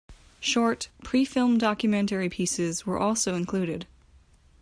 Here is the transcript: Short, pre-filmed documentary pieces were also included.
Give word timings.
Short, 0.39 0.89
pre-filmed 1.03 1.59
documentary 1.59 2.27
pieces 2.27 2.87
were 2.87 2.97
also 2.97 3.35
included. 3.35 3.85